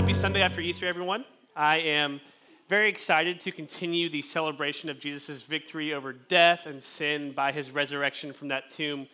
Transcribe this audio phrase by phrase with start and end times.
[0.00, 1.26] happy Sunday after Easter, everyone.
[1.54, 2.22] I am
[2.70, 7.70] very excited to continue the celebration of Jesus' victory over death and sin by his
[7.70, 9.08] resurrection from that tomb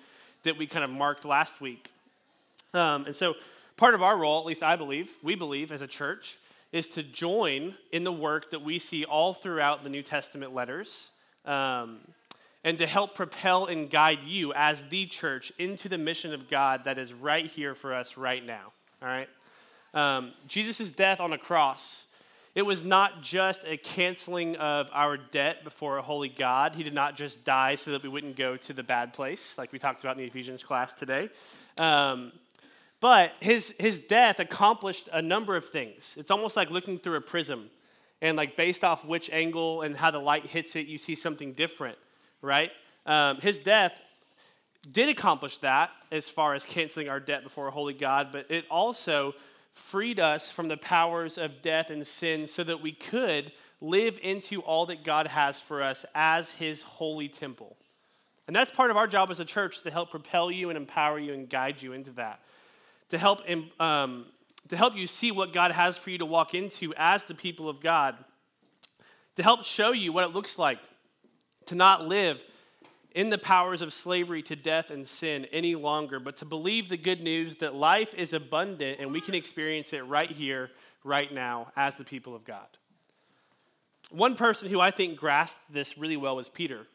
[0.44, 1.90] that we kind of marked last week.
[2.72, 3.34] Um, and so,
[3.76, 6.38] part of our role, at least I believe, we believe as a church,
[6.70, 11.10] is to join in the work that we see all throughout the New Testament letters
[11.46, 11.98] um,
[12.62, 16.84] and to help propel and guide you as the church into the mission of God
[16.84, 18.70] that is right here for us right now.
[19.02, 19.28] All right?
[19.96, 22.06] Um, Jesus' death on a cross,
[22.54, 26.74] it was not just a canceling of our debt before a holy God.
[26.74, 29.72] He did not just die so that we wouldn't go to the bad place, like
[29.72, 31.30] we talked about in the Ephesians class today.
[31.78, 32.32] Um,
[33.00, 36.16] but his, his death accomplished a number of things.
[36.20, 37.70] It's almost like looking through a prism,
[38.20, 41.54] and like based off which angle and how the light hits it, you see something
[41.54, 41.96] different,
[42.42, 42.70] right?
[43.06, 43.98] Um, his death
[44.92, 48.66] did accomplish that as far as canceling our debt before a holy God, but it
[48.70, 49.34] also
[49.76, 54.60] freed us from the powers of death and sin so that we could live into
[54.62, 57.76] all that God has for us as his holy temple.
[58.46, 61.18] And that's part of our job as a church to help propel you and empower
[61.18, 62.40] you and guide you into that.
[63.10, 63.42] To help,
[63.78, 64.26] um,
[64.68, 67.68] to help you see what God has for you to walk into as the people
[67.68, 68.16] of God.
[69.36, 70.78] To help show you what it looks like
[71.66, 72.42] to not live
[73.16, 76.98] in the powers of slavery to death and sin any longer, but to believe the
[76.98, 80.70] good news that life is abundant and we can experience it right here,
[81.02, 82.66] right now, as the people of God.
[84.10, 86.86] One person who I think grasped this really well was Peter.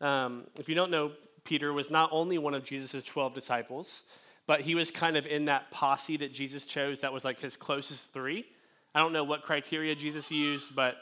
[0.00, 1.12] Um, if you don't know,
[1.44, 4.02] Peter was not only one of Jesus' 12 disciples,
[4.48, 7.56] but he was kind of in that posse that Jesus chose that was like his
[7.56, 8.44] closest three.
[8.92, 10.96] I don't know what criteria Jesus used, but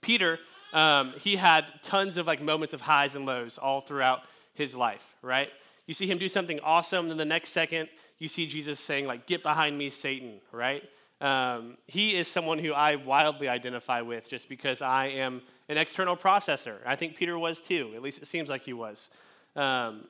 [0.00, 0.38] Peter
[0.72, 4.22] um, he had tons of like moments of highs and lows all throughout
[4.54, 5.50] his life, right?
[5.86, 9.26] You see him do something awesome, then the next second you see Jesus saying like,
[9.26, 10.82] "Get behind me, Satan!" Right?
[11.20, 16.16] Um, he is someone who I wildly identify with, just because I am an external
[16.16, 16.78] processor.
[16.84, 17.92] I think Peter was too.
[17.94, 19.10] At least it seems like he was.
[19.54, 20.04] Um,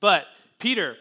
[0.00, 0.26] but
[0.58, 0.96] Peter,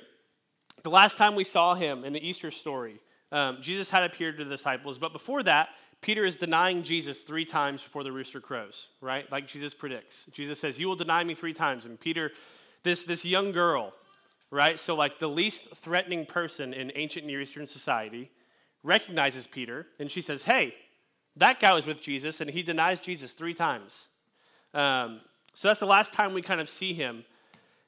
[0.83, 2.99] the last time we saw him in the Easter story,
[3.31, 5.69] um, Jesus had appeared to the disciples, but before that,
[6.01, 9.29] Peter is denying Jesus three times before the rooster crows, right?
[9.31, 10.25] Like Jesus predicts.
[10.31, 11.85] Jesus says, You will deny me three times.
[11.85, 12.31] And Peter,
[12.83, 13.93] this, this young girl,
[14.49, 14.79] right?
[14.79, 18.31] So, like the least threatening person in ancient Near Eastern society,
[18.81, 20.73] recognizes Peter and she says, Hey,
[21.35, 24.07] that guy was with Jesus and he denies Jesus three times.
[24.73, 25.19] Um,
[25.53, 27.25] so, that's the last time we kind of see him.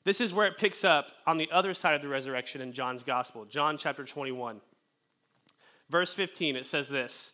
[0.04, 3.04] This is where it picks up on the other side of the resurrection in John's
[3.04, 4.60] gospel, John chapter 21.
[5.90, 7.34] Verse 15, it says this.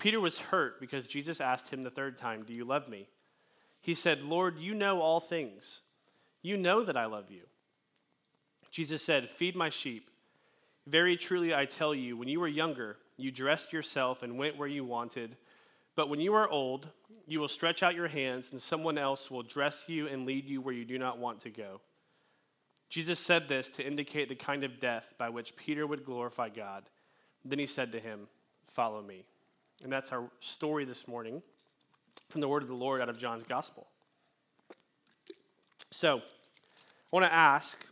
[0.00, 3.06] Peter was hurt because Jesus asked him the third time, Do you love me?
[3.80, 5.82] He said, Lord, you know all things.
[6.42, 7.42] You know that I love you.
[8.70, 10.10] Jesus said, Feed my sheep.
[10.86, 14.68] Very truly, I tell you, when you were younger, you dressed yourself and went where
[14.68, 15.36] you wanted.
[15.94, 16.88] But when you are old,
[17.26, 20.60] you will stretch out your hands, and someone else will dress you and lead you
[20.60, 21.80] where you do not want to go.
[22.88, 26.84] Jesus said this to indicate the kind of death by which Peter would glorify God.
[27.44, 28.28] Then he said to him,
[28.66, 29.24] Follow me.
[29.82, 31.42] And that's our story this morning
[32.28, 33.86] from the word of the Lord out of John's gospel.
[35.90, 36.22] So, I
[37.10, 37.84] want to ask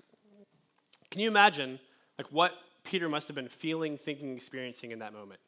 [1.10, 1.78] can you imagine
[2.19, 2.53] like what
[2.84, 5.41] Peter must have been feeling, thinking, experiencing in that moment?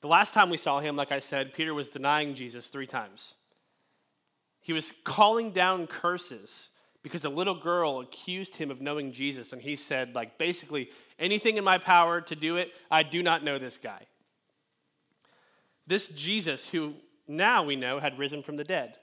[0.00, 3.34] The last time we saw him, like I said, Peter was denying Jesus three times.
[4.60, 6.70] He was calling down curses
[7.02, 11.56] because a little girl accused him of knowing Jesus, and he said, like, basically, anything
[11.56, 14.06] in my power to do it, I do not know this guy.
[15.88, 16.94] This Jesus, who
[17.26, 18.96] now we know had risen from the dead.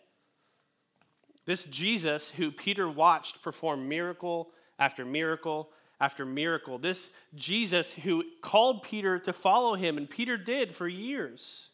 [1.45, 6.77] This Jesus, who Peter watched perform miracle after miracle after miracle.
[6.77, 11.69] This Jesus, who called Peter to follow him, and Peter did for years.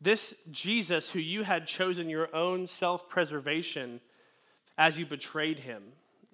[0.00, 4.00] This Jesus, who you had chosen your own self preservation
[4.78, 5.82] as you betrayed him.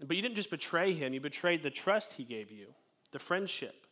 [0.05, 2.67] But you didn't just betray him, you betrayed the trust he gave you,
[3.11, 3.86] the friendship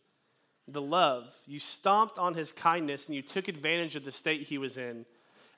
[0.67, 1.37] the love.
[1.47, 5.07] You stomped on his kindness and you took advantage of the state he was in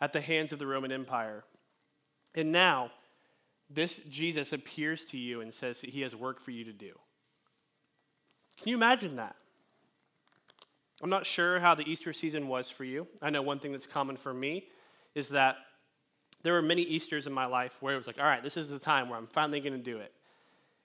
[0.01, 1.45] at the hands of the Roman Empire.
[2.35, 2.91] And now,
[3.69, 6.93] this Jesus appears to you and says he has work for you to do.
[8.59, 9.37] Can you imagine that?
[11.03, 13.07] I'm not sure how the Easter season was for you.
[13.21, 14.69] I know one thing that's common for me
[15.15, 15.57] is that
[16.43, 18.69] there were many Easters in my life where it was like, all right, this is
[18.69, 20.13] the time where I'm finally going to do it.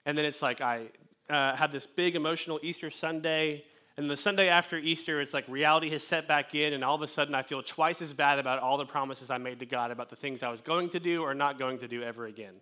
[0.04, 0.88] And then it's like I
[1.30, 3.64] uh, had this big emotional Easter Sunday.
[3.96, 7.02] And the Sunday after Easter, it's like reality has set back in, and all of
[7.02, 9.90] a sudden I feel twice as bad about all the promises I made to God
[9.90, 12.54] about the things I was going to do or not going to do ever again.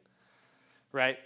[0.93, 1.19] Right?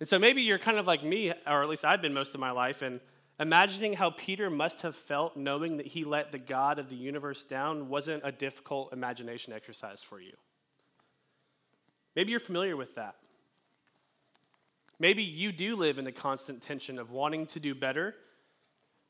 [0.00, 2.40] And so maybe you're kind of like me, or at least I've been most of
[2.40, 3.00] my life, and
[3.38, 7.44] imagining how Peter must have felt knowing that he let the God of the universe
[7.44, 10.32] down wasn't a difficult imagination exercise for you.
[12.16, 13.14] Maybe you're familiar with that.
[14.98, 18.16] Maybe you do live in the constant tension of wanting to do better,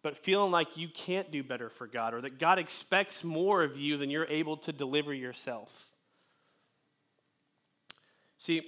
[0.02, 3.76] but feeling like you can't do better for God, or that God expects more of
[3.76, 5.86] you than you're able to deliver yourself.
[8.38, 8.62] See,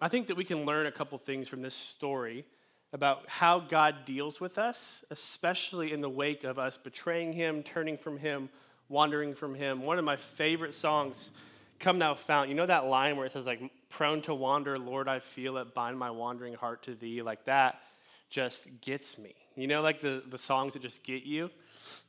[0.00, 2.44] I think that we can learn a couple things from this story
[2.92, 7.96] about how God deals with us, especially in the wake of us betraying Him, turning
[7.96, 8.50] from Him,
[8.88, 9.82] wandering from Him.
[9.82, 11.30] One of my favorite songs,
[11.78, 12.48] Come Thou Fount.
[12.48, 15.74] You know that line where it says, like, prone to wander, Lord, I feel it,
[15.74, 17.22] bind my wandering heart to Thee?
[17.22, 17.80] Like that
[18.28, 19.34] just gets me.
[19.56, 21.50] You know, like the, the songs that just get you?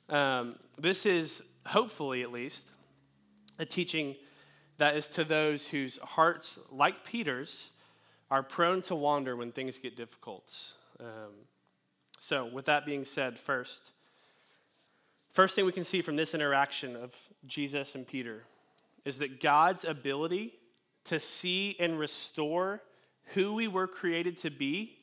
[0.09, 2.69] Um, this is, hopefully at least,
[3.57, 4.15] a teaching
[4.77, 7.71] that is to those whose hearts, like Peter's,
[8.29, 10.73] are prone to wander when things get difficult.
[10.99, 11.33] Um,
[12.19, 13.91] so, with that being said, first,
[15.31, 17.15] first thing we can see from this interaction of
[17.45, 18.43] Jesus and Peter
[19.05, 20.53] is that God's ability
[21.05, 22.81] to see and restore
[23.35, 24.96] who we were created to be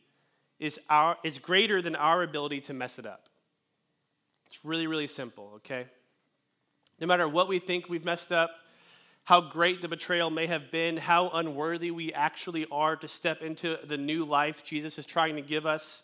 [0.58, 3.28] is, our, is greater than our ability to mess it up.
[4.46, 5.86] It's really, really simple, okay?
[7.00, 8.50] No matter what we think we've messed up,
[9.24, 13.78] how great the betrayal may have been, how unworthy we actually are to step into
[13.84, 16.02] the new life Jesus is trying to give us.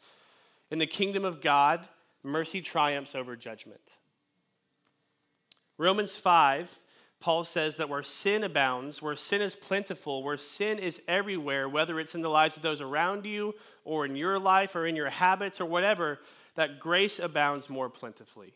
[0.70, 1.86] In the kingdom of God,
[2.22, 3.82] mercy triumphs over judgment.
[5.76, 6.80] Romans 5,
[7.20, 12.00] Paul says that where sin abounds, where sin is plentiful, where sin is everywhere, whether
[12.00, 15.10] it's in the lives of those around you or in your life or in your
[15.10, 16.18] habits or whatever,
[16.54, 18.54] that grace abounds more plentifully.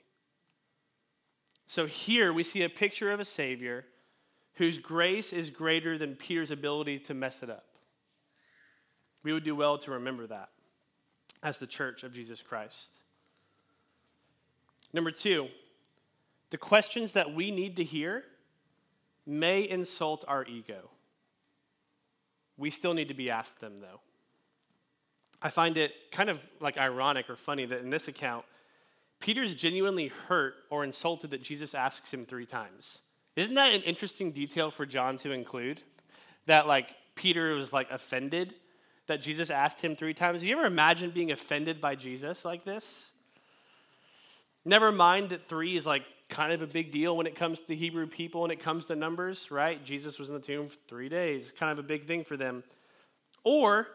[1.66, 3.84] So here we see a picture of a Savior
[4.55, 7.67] whose grace is greater than Peter's ability to mess it up.
[9.22, 10.49] We would do well to remember that
[11.43, 12.99] as the church of Jesus Christ.
[14.94, 15.49] Number two,
[16.50, 18.25] the questions that we need to hear
[19.26, 20.90] may insult our ego.
[22.56, 24.00] We still need to be asked them, though.
[25.42, 28.44] I find it kind of like ironic or funny that in this account,
[29.20, 33.02] Peter's genuinely hurt or insulted that Jesus asks him three times.
[33.36, 35.82] Isn't that an interesting detail for John to include?
[36.46, 38.54] That like Peter was like offended
[39.06, 40.40] that Jesus asked him three times.
[40.40, 43.12] Have you ever imagined being offended by Jesus like this?
[44.64, 46.04] Never mind that three is like
[46.34, 48.86] kind of a big deal when it comes to the Hebrew people, and it comes
[48.86, 49.82] to numbers, right?
[49.84, 52.64] Jesus was in the tomb for three days, kind of a big thing for them.
[53.44, 53.86] Or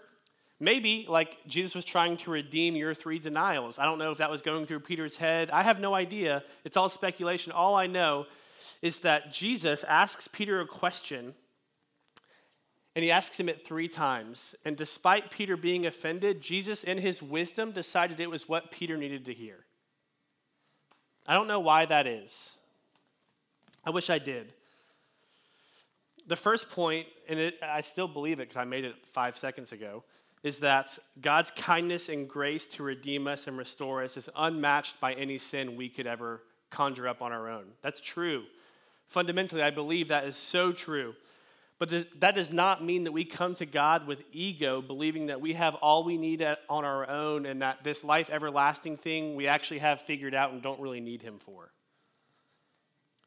[0.57, 3.77] maybe like Jesus was trying to redeem your three denials.
[3.77, 5.50] I don't know if that was going through Peter's head.
[5.51, 6.44] I have no idea.
[6.63, 7.51] It's all speculation.
[7.51, 8.25] All I know
[8.81, 11.33] is that Jesus asks Peter a question,
[12.95, 14.56] and he asks him it three times.
[14.63, 19.25] And despite Peter being offended, Jesus, in his wisdom, decided it was what Peter needed
[19.25, 19.65] to hear.
[21.29, 22.55] I don't know why that is.
[23.86, 24.51] I wish I did.
[26.25, 29.71] The first point, and it, I still believe it because I made it five seconds
[29.71, 30.03] ago,
[30.41, 35.13] is that God's kindness and grace to redeem us and restore us is unmatched by
[35.13, 37.65] any sin we could ever conjure up on our own.
[37.83, 38.45] That's true.
[39.05, 41.13] Fundamentally, I believe that is so true.
[41.79, 45.53] But that does not mean that we come to God with ego, believing that we
[45.53, 49.79] have all we need on our own and that this life everlasting thing we actually
[49.79, 51.71] have figured out and don't really need Him for.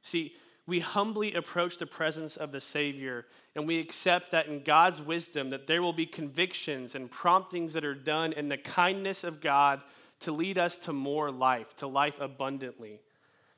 [0.02, 0.34] See,
[0.66, 3.24] we humbly approach the presence of the Savior
[3.56, 7.84] and we accept that in God's wisdom that there will be convictions and promptings that
[7.84, 9.80] are done in the kindness of God
[10.20, 13.00] to lead us to more life, to life abundantly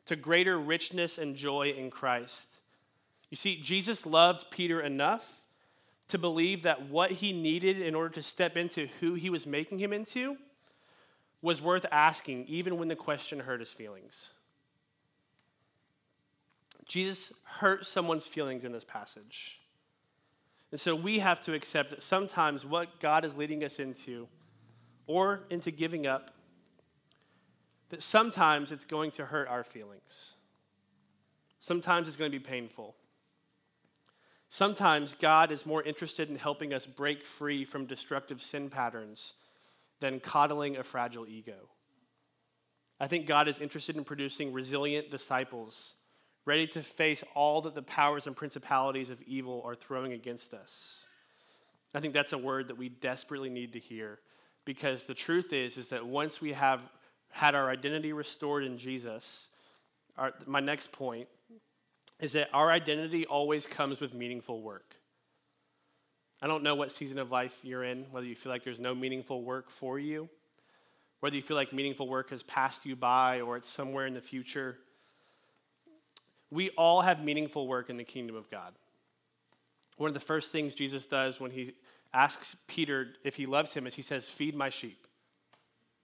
[0.06, 2.48] to greater richness and joy in Christ.
[3.34, 5.42] You see, Jesus loved Peter enough
[6.06, 9.80] to believe that what he needed in order to step into who he was making
[9.80, 10.36] him into
[11.42, 14.30] was worth asking, even when the question hurt his feelings.
[16.86, 19.60] Jesus hurt someone's feelings in this passage.
[20.70, 24.28] And so we have to accept that sometimes what God is leading us into,
[25.08, 26.30] or into giving up,
[27.88, 30.34] that sometimes it's going to hurt our feelings.
[31.58, 32.94] Sometimes it's going to be painful.
[34.54, 39.32] Sometimes God is more interested in helping us break free from destructive sin patterns
[39.98, 41.70] than coddling a fragile ego.
[43.00, 45.94] I think God is interested in producing resilient disciples,
[46.44, 51.04] ready to face all that the powers and principalities of evil are throwing against us.
[51.92, 54.20] I think that's a word that we desperately need to hear
[54.64, 56.92] because the truth is is that once we have
[57.28, 59.48] had our identity restored in Jesus,
[60.16, 61.26] our, my next point
[62.20, 64.96] is that our identity always comes with meaningful work.
[66.40, 68.94] I don't know what season of life you're in, whether you feel like there's no
[68.94, 70.28] meaningful work for you,
[71.20, 74.20] whether you feel like meaningful work has passed you by or it's somewhere in the
[74.20, 74.78] future.
[76.50, 78.74] We all have meaningful work in the kingdom of God.
[79.96, 81.72] One of the first things Jesus does when he
[82.12, 85.06] asks Peter if he loves him is he says, Feed my sheep.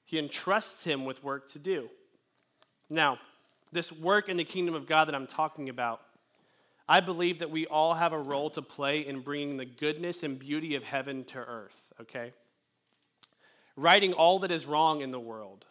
[0.05, 1.89] He entrusts him with work to do.
[2.89, 3.19] Now,
[3.73, 6.01] this work in the kingdom of God that I'm talking about,
[6.89, 10.39] I believe that we all have a role to play in bringing the goodness and
[10.39, 12.33] beauty of heaven to earth, okay?
[13.77, 15.65] Righting all that is wrong in the world.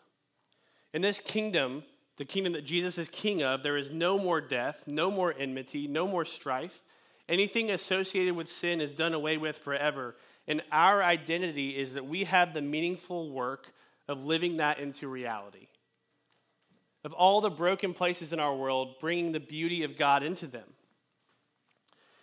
[0.94, 1.84] In this kingdom,
[2.16, 5.88] the kingdom that Jesus is king of, there is no more death, no more enmity,
[5.88, 6.84] no more strife.
[7.28, 10.16] Anything associated with sin is done away with forever.
[10.48, 13.74] And our identity is that we have the meaningful work
[14.08, 15.68] of living that into reality.
[17.04, 20.66] Of all the broken places in our world, bringing the beauty of God into them.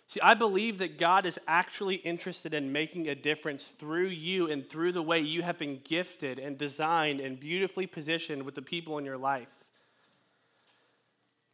[0.09, 4.67] See, I believe that God is actually interested in making a difference through you and
[4.67, 8.97] through the way you have been gifted and designed and beautifully positioned with the people
[8.97, 9.65] in your life.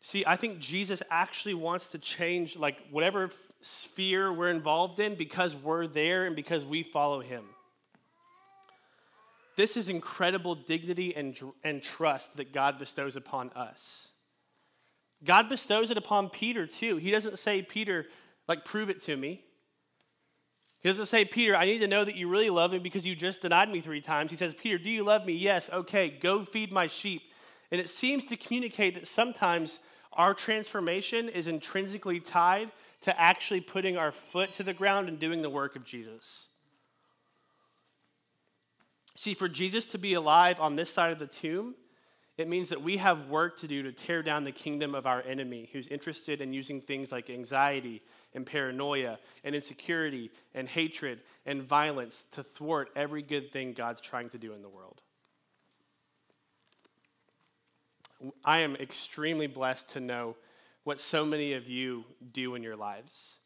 [0.02, 5.56] See, I think Jesus actually wants to change like whatever sphere we're involved in because
[5.56, 7.46] we're there and because we follow him.
[9.56, 14.10] This is incredible dignity and, and trust that God bestows upon us.
[15.24, 16.98] God bestows it upon Peter too.
[16.98, 18.08] He doesn't say, Peter,
[18.48, 19.44] like, prove it to me.
[20.80, 23.16] He doesn't say, Peter, I need to know that you really love me because you
[23.16, 24.32] just denied me three times.
[24.32, 25.34] He says, Peter, do you love me?
[25.34, 25.70] Yes.
[25.72, 27.22] Okay, go feed my sheep.
[27.72, 29.80] And it seems to communicate that sometimes
[30.12, 32.70] our transformation is intrinsically tied
[33.02, 36.50] to actually putting our foot to the ground and doing the work of Jesus.
[39.16, 41.76] See, for Jesus to be alive on this side of the tomb,
[42.38, 45.22] it means that we have work to do to tear down the kingdom of our
[45.22, 48.02] enemy who's interested in using things like anxiety
[48.34, 54.30] and paranoia and insecurity and hatred and violence to thwart every good thing God's trying
[54.30, 55.02] to do in the world.
[58.44, 60.36] I am extremely blessed to know
[60.86, 63.38] what so many of you do in your lives.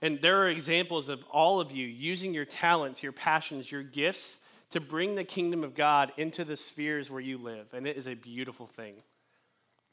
[0.00, 4.38] And there are examples of all of you using your talents, your passions, your gifts
[4.72, 7.72] to bring the kingdom of God into the spheres where you live.
[7.72, 8.94] And it is a beautiful thing.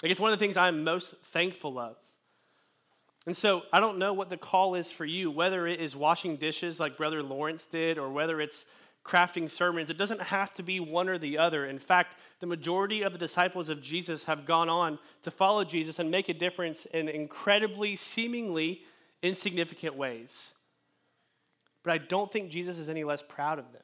[0.02, 1.96] Like it's one of the things I'm most thankful of.
[3.26, 6.38] And so I don't know what the call is for you, whether it is washing
[6.38, 8.66] dishes like Brother Lawrence did, or whether it's
[9.04, 9.90] crafting sermons.
[9.90, 11.66] It doesn't have to be one or the other.
[11.66, 16.00] In fact, the majority of the disciples of Jesus have gone on to follow Jesus
[16.00, 18.84] and make a difference in incredibly, seemingly
[19.22, 20.54] insignificant ways.
[21.84, 23.82] But I don't think Jesus is any less proud of them.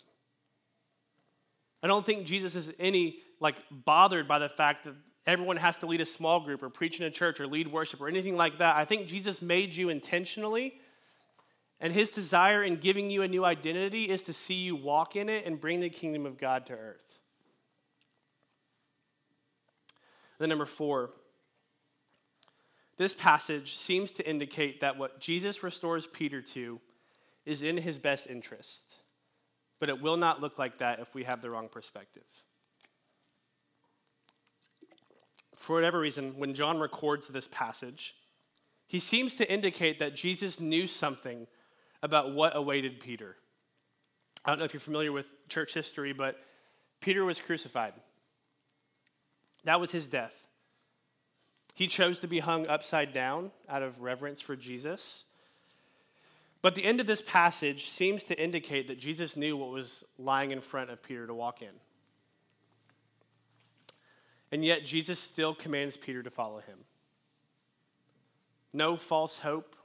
[1.86, 4.96] I don't think Jesus is any like bothered by the fact that
[5.28, 8.02] everyone has to lead a small group or preach in a church or lead worship
[8.02, 8.76] or anything like that.
[8.76, 10.80] I think Jesus made you intentionally.
[11.80, 15.30] And his desire in giving you a new identity is to see you walk in
[15.30, 17.20] it and bring the kingdom of God to earth.
[20.40, 21.12] then, number four,
[22.98, 26.82] this passage seems to indicate that what Jesus restores Peter to
[27.46, 28.96] is in his best interest.
[29.86, 32.24] But it will not look like that if we have the wrong perspective.
[35.56, 38.16] For whatever reason, when John records this passage,
[38.88, 41.46] he seems to indicate that Jesus knew something
[42.02, 43.36] about what awaited Peter.
[44.44, 46.40] I don't know if you're familiar with church history, but
[47.00, 47.94] Peter was crucified.
[49.66, 50.48] That was his death.
[51.76, 55.26] He chose to be hung upside down out of reverence for Jesus.
[56.66, 60.50] But the end of this passage seems to indicate that Jesus knew what was lying
[60.50, 61.70] in front of Peter to walk in.
[64.52, 66.80] And yet, Jesus still commands Peter to follow him.
[68.74, 69.76] No false hope,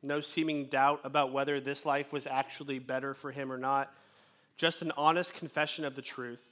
[0.00, 3.92] no seeming doubt about whether this life was actually better for him or not,
[4.56, 6.44] just an honest confession of the truth,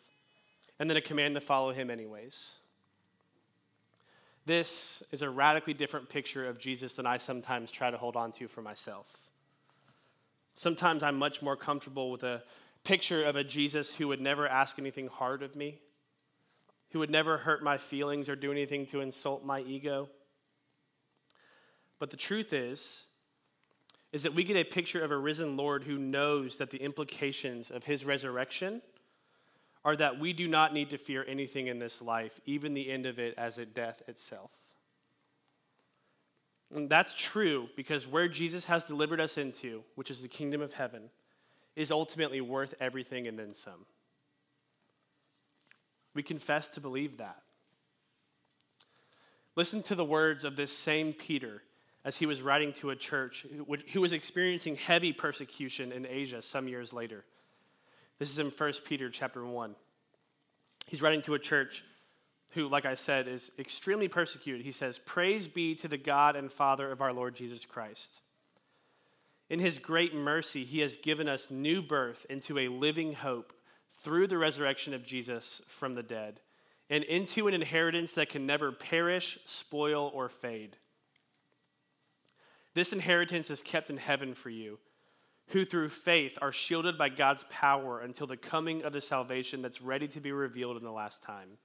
[0.81, 2.55] and then a command to follow him anyways.
[4.47, 8.33] This is a radically different picture of Jesus than I sometimes try to hold on
[8.33, 9.20] to for myself.
[10.57, 12.43] Sometimes I'm much more comfortable with a
[12.85, 15.81] picture of a Jesus who would never ask anything hard of me,
[16.91, 20.09] who would never hurt my feelings or do anything to insult my ego.
[21.99, 23.05] But the truth is,
[24.13, 27.71] is that we get a picture of a risen Lord who knows that the implications
[27.71, 28.83] of his resurrection
[29.85, 33.07] are that we do not need to fear anything in this life, even the end
[33.07, 34.51] of it as it death itself.
[36.75, 40.73] And that's true because where Jesus has delivered us into, which is the kingdom of
[40.73, 41.11] heaven,
[41.75, 43.87] is ultimately worth everything and then some.
[46.15, 47.43] We confess to believe that.
[49.57, 51.63] Listen to the words of this same Peter
[52.05, 53.47] as he was writing to a church
[53.93, 57.25] who was experiencing heavy persecution in Asia some years later.
[58.19, 59.75] This is in 1 Peter chapter 1.
[60.87, 61.85] He's writing to a church
[62.51, 64.65] who, like I said, is extremely persecuted.
[64.65, 68.21] He says, Praise be to the God and Father of our Lord Jesus Christ.
[69.49, 73.53] In his great mercy, he has given us new birth into a living hope
[74.03, 76.41] through the resurrection of Jesus from the dead
[76.89, 80.77] and into an inheritance that can never perish, spoil, or fade.
[82.75, 84.79] This inheritance is kept in heaven for you,
[85.49, 89.83] who through faith are shielded by God's power until the coming of the salvation that's
[89.83, 91.59] ready to be revealed in the last time.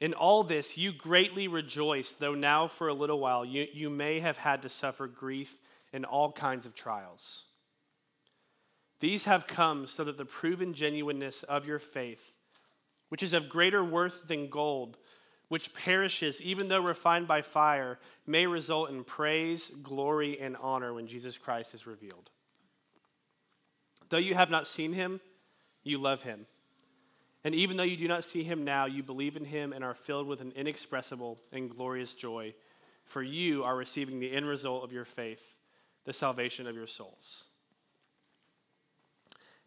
[0.00, 4.20] In all this, you greatly rejoice, though now for a little while you, you may
[4.20, 5.58] have had to suffer grief
[5.92, 7.44] in all kinds of trials.
[9.00, 12.34] These have come so that the proven genuineness of your faith,
[13.10, 14.96] which is of greater worth than gold,
[15.48, 21.08] which perishes even though refined by fire, may result in praise, glory, and honor when
[21.08, 22.30] Jesus Christ is revealed.
[24.08, 25.20] Though you have not seen him,
[25.82, 26.46] you love him.
[27.42, 29.94] And even though you do not see him now, you believe in him and are
[29.94, 32.54] filled with an inexpressible and glorious joy,
[33.04, 35.58] for you are receiving the end result of your faith,
[36.04, 37.44] the salvation of your souls.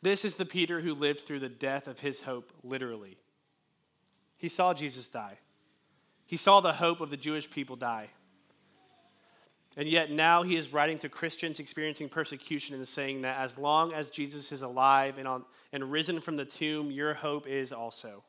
[0.01, 3.18] This is the Peter who lived through the death of his hope, literally.
[4.38, 5.39] He saw Jesus die.
[6.25, 8.10] He saw the hope of the Jewish people die.
[9.75, 13.94] And yet now he is writing to Christians experiencing persecution and saying that as long
[13.94, 18.24] as Jesus is alive and, on, and risen from the tomb, your hope is also.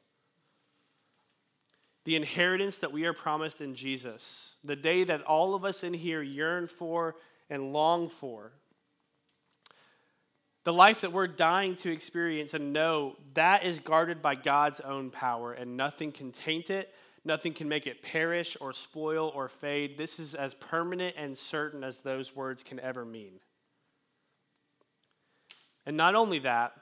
[2.04, 5.95] The inheritance that we are promised in Jesus, the day that all of us in
[5.95, 7.16] here yearn for
[7.50, 8.52] and long for,
[10.64, 15.10] the life that we're dying to experience and know, that is guarded by God's own
[15.10, 16.92] power, and nothing can taint it,
[17.24, 19.96] Nothing can make it perish or spoil or fade.
[19.96, 23.40] This is as permanent and certain as those words can ever mean.
[25.86, 26.72] And not only that,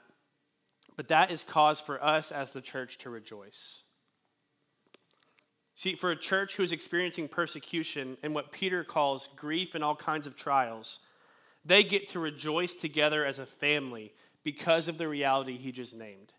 [0.97, 3.83] but that is cause for us as the church to rejoice.
[5.75, 9.95] See, for a church who is experiencing persecution and what Peter calls grief and all
[9.95, 10.99] kinds of trials,
[11.65, 16.33] they get to rejoice together as a family because of the reality he just named.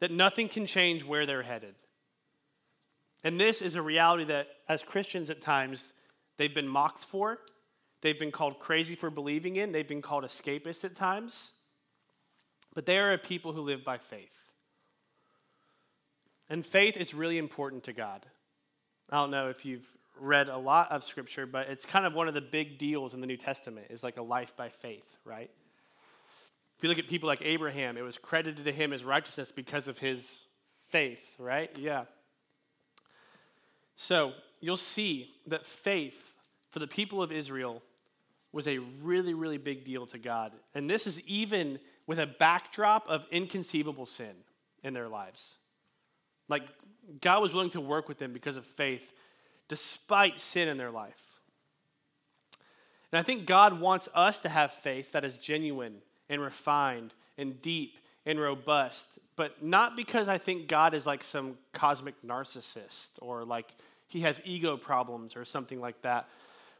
[0.00, 1.74] That nothing can change where they're headed.
[3.24, 5.92] And this is a reality that, as Christians at times,
[6.36, 7.40] they've been mocked for,
[8.00, 11.52] they've been called crazy for believing in, they've been called escapists at times.
[12.74, 14.52] But they are a people who live by faith.
[16.48, 18.24] And faith is really important to God.
[19.10, 19.88] I don't know if you've
[20.20, 23.20] read a lot of scripture, but it's kind of one of the big deals in
[23.20, 25.50] the New Testament is like a life by faith, right?
[26.76, 29.88] If you look at people like Abraham, it was credited to him as righteousness because
[29.88, 30.44] of his
[30.88, 31.70] faith, right?
[31.76, 32.04] Yeah.
[33.96, 36.34] So you'll see that faith
[36.70, 37.82] for the people of Israel
[38.52, 40.52] was a really, really big deal to God.
[40.74, 44.34] And this is even with a backdrop of inconceivable sin
[44.82, 45.58] in their lives.
[46.48, 46.62] Like,
[47.20, 49.12] God was willing to work with them because of faith,
[49.68, 51.40] despite sin in their life.
[53.12, 55.96] And I think God wants us to have faith that is genuine
[56.28, 61.56] and refined and deep and robust, but not because I think God is like some
[61.72, 63.74] cosmic narcissist or like
[64.06, 66.28] he has ego problems or something like that.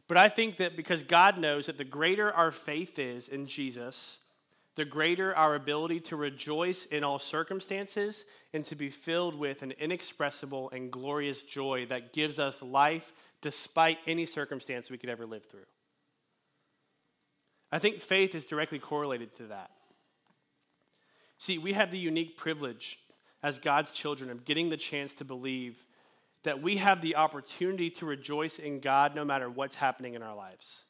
[0.07, 4.18] But I think that because God knows that the greater our faith is in Jesus,
[4.79, 9.73] the greater our ability to rejoice in all circumstances and to be filled with an
[9.77, 13.11] inexpressible and glorious joy that gives us life
[13.41, 15.65] despite any circumstance we could ever live through.
[17.73, 19.69] I think faith is directly correlated to that.
[21.37, 22.99] See, we have the unique privilege
[23.43, 25.85] as God's children of getting the chance to believe
[26.43, 30.37] that we have the opportunity to rejoice in God no matter what's happening in our
[30.37, 30.85] lives.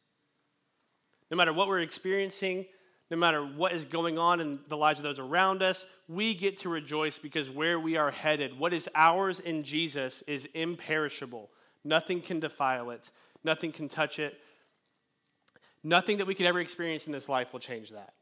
[1.32, 2.68] No matter what we're experiencing,
[3.10, 6.58] no matter what is going on in the lives of those around us, we get
[6.58, 11.50] to rejoice because where we are headed, what is ours in Jesus, is imperishable.
[11.84, 13.10] Nothing can defile it,
[13.44, 14.40] nothing can touch it.
[15.84, 18.14] Nothing that we could ever experience in this life will change that.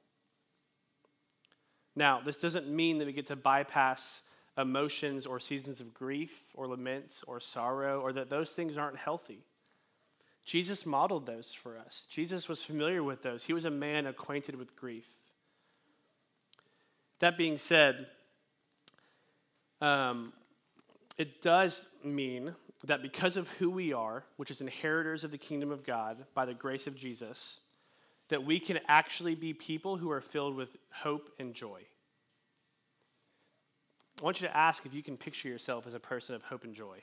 [1.95, 4.21] Now, this doesn't mean that we get to bypass
[4.58, 9.46] emotions or seasons of grief or laments or sorrow, or that those things aren't healthy.
[10.47, 12.07] Jesus modeled those for us.
[12.10, 13.43] Jesus was familiar with those.
[13.43, 15.05] He was a man acquainted with grief.
[17.19, 18.07] That being said,
[19.81, 20.31] um,
[21.17, 22.55] it does mean
[22.86, 26.45] that because of who we are, which is inheritors of the kingdom of God by
[26.45, 27.60] the grace of Jesus,
[28.29, 31.81] that we can actually be people who are filled with hope and joy.
[34.21, 36.63] I want you to ask if you can picture yourself as a person of hope
[36.63, 36.99] and joy.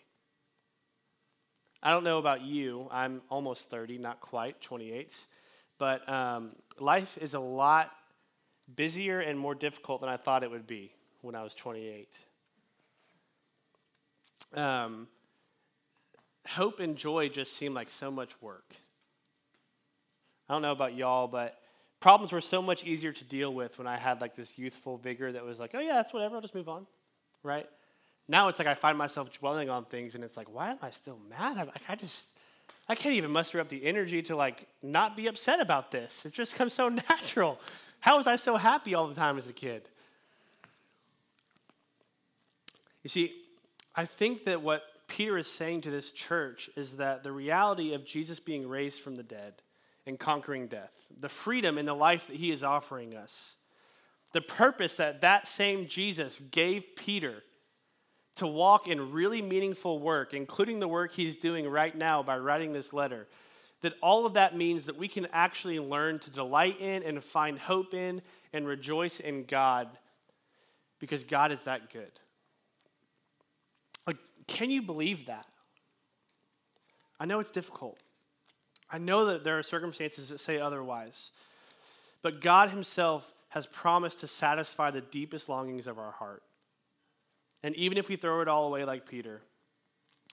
[1.84, 2.88] I don't know about you.
[2.90, 5.14] I'm almost 30, not quite, 28.
[5.78, 7.90] But um, life is a lot
[8.74, 12.08] busier and more difficult than I thought it would be when I was 28.
[14.54, 15.08] Um,
[16.48, 18.76] hope and joy just seem like so much work.
[20.48, 21.58] I don't know about y'all, but
[22.00, 25.32] problems were so much easier to deal with when I had like this youthful vigor
[25.32, 26.86] that was like, oh yeah, that's whatever, I'll just move on,
[27.42, 27.68] right?
[28.28, 30.90] Now it's like I find myself dwelling on things, and it's like, why am I
[30.90, 31.58] still mad?
[31.58, 32.30] I, I just,
[32.88, 36.24] I can't even muster up the energy to like not be upset about this.
[36.24, 37.60] It just comes so natural.
[38.00, 39.88] How was I so happy all the time as a kid?
[43.02, 43.32] You see,
[43.94, 48.04] I think that what Peter is saying to this church is that the reality of
[48.04, 49.54] Jesus being raised from the dead
[50.06, 53.56] and conquering death, the freedom in the life that he is offering us,
[54.32, 57.42] the purpose that that same Jesus gave Peter
[58.36, 62.72] to walk in really meaningful work, including the work he's doing right now by writing
[62.72, 63.26] this letter,
[63.82, 67.58] that all of that means that we can actually learn to delight in and find
[67.58, 69.88] hope in and rejoice in God
[70.98, 72.10] because God is that good.
[74.06, 74.16] Like,
[74.46, 75.46] can you believe that?
[77.20, 77.98] I know it's difficult.
[78.90, 81.30] I know that there are circumstances that say otherwise.
[82.22, 86.42] But God Himself has promised to satisfy the deepest longings of our heart.
[87.64, 89.40] And even if we throw it all away like Peter,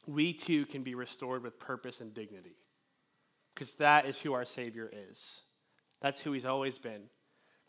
[0.05, 2.57] we too can be restored with purpose and dignity.
[3.55, 5.41] Because that is who our Savior is.
[6.01, 7.03] That's who He's always been.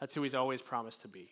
[0.01, 1.29] That's who He's always promised to be.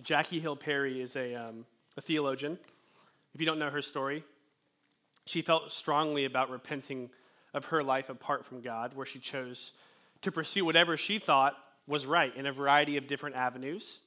[0.00, 2.60] Jackie Hill Perry is a, um, a theologian.
[3.34, 4.22] If you don't know her story,
[5.26, 7.10] she felt strongly about repenting
[7.54, 9.72] of her life apart from God, where she chose
[10.22, 11.56] to pursue whatever she thought
[11.88, 13.98] was right in a variety of different avenues.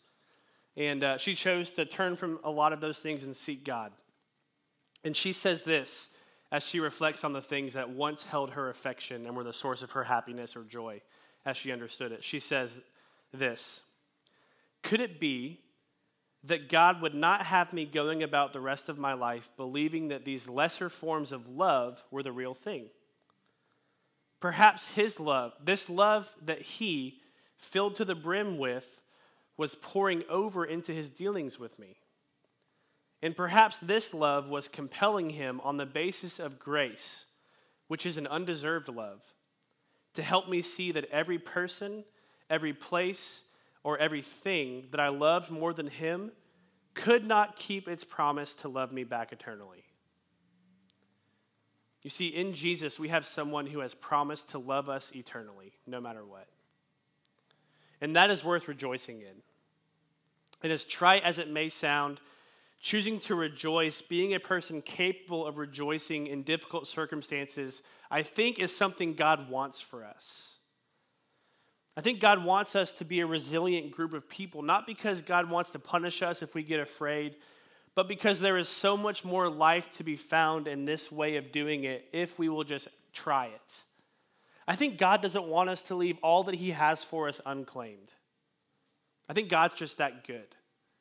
[0.81, 3.91] And uh, she chose to turn from a lot of those things and seek God.
[5.03, 6.09] And she says this
[6.51, 9.83] as she reflects on the things that once held her affection and were the source
[9.83, 11.03] of her happiness or joy
[11.45, 12.23] as she understood it.
[12.23, 12.81] She says
[13.31, 13.83] this
[14.81, 15.59] Could it be
[16.45, 20.25] that God would not have me going about the rest of my life believing that
[20.25, 22.87] these lesser forms of love were the real thing?
[24.39, 27.19] Perhaps His love, this love that He
[27.59, 29.00] filled to the brim with,
[29.57, 31.97] was pouring over into his dealings with me.
[33.21, 37.25] And perhaps this love was compelling him on the basis of grace,
[37.87, 39.21] which is an undeserved love,
[40.13, 42.03] to help me see that every person,
[42.49, 43.43] every place,
[43.83, 46.31] or everything that I loved more than him
[46.93, 49.83] could not keep its promise to love me back eternally.
[52.01, 56.01] You see, in Jesus, we have someone who has promised to love us eternally, no
[56.01, 56.47] matter what.
[58.01, 59.43] And that is worth rejoicing in.
[60.63, 62.19] And as trite as it may sound,
[62.81, 68.75] choosing to rejoice, being a person capable of rejoicing in difficult circumstances, I think is
[68.75, 70.55] something God wants for us.
[71.95, 75.49] I think God wants us to be a resilient group of people, not because God
[75.49, 77.35] wants to punish us if we get afraid,
[77.93, 81.51] but because there is so much more life to be found in this way of
[81.51, 83.83] doing it if we will just try it.
[84.71, 88.13] I think God doesn't want us to leave all that He has for us unclaimed.
[89.27, 90.47] I think God's just that good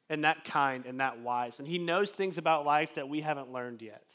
[0.09, 1.61] and that kind and that wise.
[1.61, 4.13] And He knows things about life that we haven't learned yet.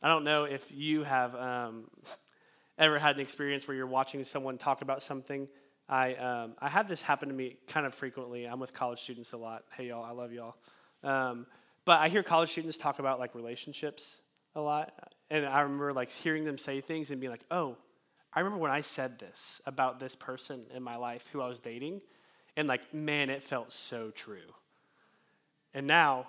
[0.00, 1.90] I don't know if you have um,
[2.78, 5.48] ever had an experience where you're watching someone talk about something.
[5.88, 8.44] I, um, I had this happen to me kind of frequently.
[8.44, 9.64] I'm with college students a lot.
[9.76, 10.54] Hey, y'all, I love y'all.
[11.02, 11.46] Um,
[11.84, 14.20] but I hear college students talk about like relationships
[14.54, 14.92] a lot.
[15.30, 17.76] And I remember like hearing them say things and being like, oh,
[18.34, 21.60] I remember when I said this about this person in my life who I was
[21.60, 22.00] dating.
[22.56, 24.54] And like, man, it felt so true.
[25.72, 26.26] And now,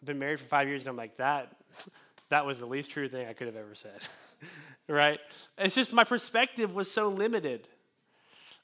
[0.00, 1.56] I've been married for five years, and I'm like, that,
[2.28, 4.04] that was the least true thing I could have ever said.
[4.88, 5.20] right?
[5.58, 7.68] It's just my perspective was so limited.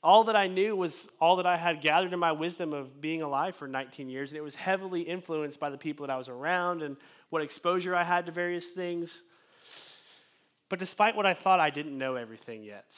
[0.02, 3.22] All that I knew was all that I had gathered in my wisdom of being
[3.22, 6.28] alive for 19 years, and it was heavily influenced by the people that I was
[6.28, 6.96] around and
[7.28, 9.22] what exposure I had to various things.
[10.70, 12.96] But despite what I thought, I didn't know everything yet.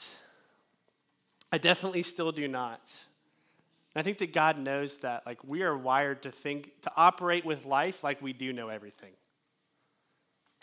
[1.50, 2.80] I definitely still do not.
[3.94, 7.44] And I think that God knows that like we are wired to think to operate
[7.44, 9.10] with life like we do know everything.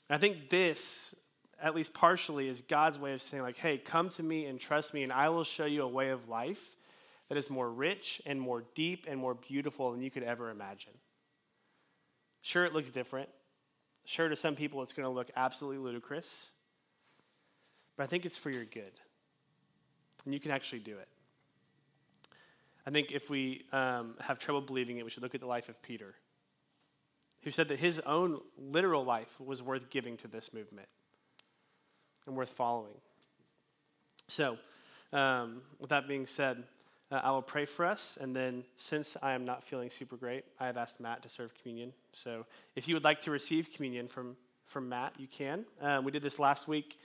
[0.08, 1.14] And I think this
[1.62, 4.94] at least partially is God's way of saying like hey come to me and trust
[4.94, 6.78] me and I will show you a way of life
[7.28, 10.94] that is more rich and more deep and more beautiful than you could ever imagine.
[12.42, 13.30] Sure, it looks different.
[14.06, 16.52] Sure, to some people, it's going to look absolutely ludicrous.
[18.00, 18.94] But I think it's for your good.
[20.24, 21.10] And you can actually do it.
[22.88, 25.68] I think if we um, have trouble believing it, we should look at the life
[25.68, 26.16] of Peter,
[27.42, 30.88] who said that his own literal life was worth giving to this movement
[32.26, 32.94] and worth following.
[34.30, 34.58] So,
[35.12, 36.64] um, with that being said,
[37.12, 40.46] uh, I will pray for us, and then since I am not feeling super great,
[40.58, 41.92] I have asked Matt to serve communion.
[42.14, 42.46] So,
[42.78, 45.66] if you would like to receive communion from, from Matt, you can.
[45.82, 46.98] Um, we did this last week.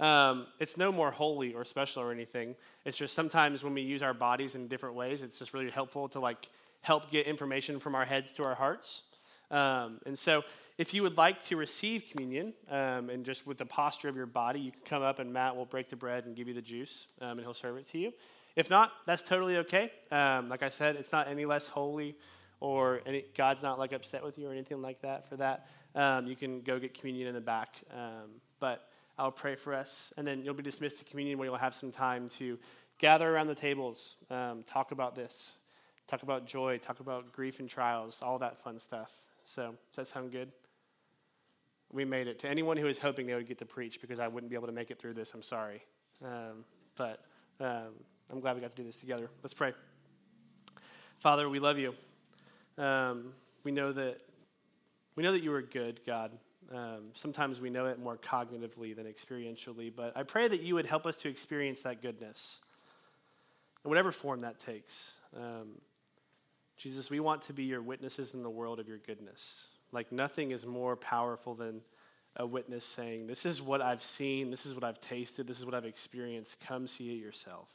[0.00, 2.56] Um, it's no more holy or special or anything.
[2.84, 6.08] It's just sometimes when we use our bodies in different ways, it's just really helpful
[6.08, 6.48] to like
[6.80, 9.02] help get information from our heads to our hearts.
[9.50, 10.42] Um, and so,
[10.78, 14.24] if you would like to receive communion, um, and just with the posture of your
[14.24, 16.62] body, you can come up and Matt will break the bread and give you the
[16.62, 18.12] juice, um, and he'll serve it to you.
[18.56, 19.92] If not, that's totally okay.
[20.10, 22.16] Um, like I said, it's not any less holy,
[22.60, 25.28] or any, God's not like upset with you or anything like that.
[25.28, 27.74] For that, um, you can go get communion in the back.
[27.92, 28.88] Um, but
[29.20, 31.92] I'll pray for us, and then you'll be dismissed to communion where you'll have some
[31.92, 32.58] time to
[32.96, 35.52] gather around the tables, um, talk about this,
[36.06, 39.12] talk about joy, talk about grief and trials, all that fun stuff.
[39.44, 40.50] So, does that sound good?
[41.92, 42.38] We made it.
[42.40, 44.68] To anyone who was hoping they would get to preach because I wouldn't be able
[44.68, 45.82] to make it through this, I'm sorry.
[46.24, 46.64] Um,
[46.96, 47.22] but
[47.60, 47.88] um,
[48.30, 49.28] I'm glad we got to do this together.
[49.42, 49.74] Let's pray.
[51.18, 51.94] Father, we love you.
[52.78, 53.32] Um,
[53.64, 54.22] we know that
[55.14, 56.30] we know that you are good, God.
[56.72, 60.86] Um, sometimes we know it more cognitively than experientially, but I pray that you would
[60.86, 62.60] help us to experience that goodness,
[63.84, 65.14] in whatever form that takes.
[65.36, 65.80] Um,
[66.76, 69.66] Jesus, we want to be your witnesses in the world of your goodness.
[69.92, 71.82] Like nothing is more powerful than
[72.36, 75.66] a witness saying, This is what I've seen, this is what I've tasted, this is
[75.66, 76.60] what I've experienced.
[76.60, 77.68] Come see it yourself.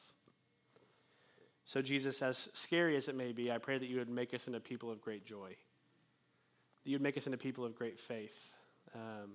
[1.66, 4.48] So, Jesus, as scary as it may be, I pray that you would make us
[4.48, 8.54] into people of great joy, that you would make us into people of great faith,
[8.96, 9.32] um,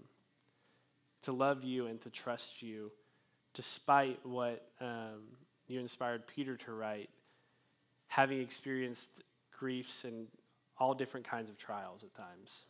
[1.23, 2.91] to love you and to trust you,
[3.55, 5.23] despite what um,
[5.69, 7.11] you inspired Peter to write,
[8.09, 9.23] having experienced
[9.57, 10.27] griefs and
[10.79, 12.65] all different kinds of trials at times.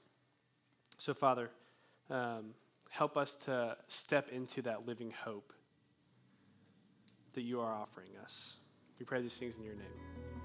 [0.99, 1.51] So, Father,
[2.11, 2.55] um,
[2.91, 5.53] help us to step into that living hope
[7.35, 8.57] that you are offering us.
[8.99, 10.40] We pray these things in your name.